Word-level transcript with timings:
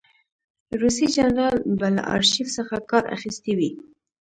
روسي 0.81 1.05
جنرال 1.17 1.57
به 1.79 1.87
له 1.95 2.01
آرشیف 2.15 2.47
څخه 2.57 2.75
کار 2.91 3.03
اخیستی 3.15 3.53
وي. 3.57 3.69